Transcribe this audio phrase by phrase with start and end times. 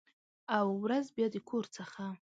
[0.57, 2.03] او، ورځ بیا د کور څخه